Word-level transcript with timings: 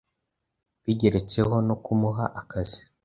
bigeretseho 0.83 1.55
no 1.67 1.75
kumuha 1.83 2.25
akazi 2.41 2.81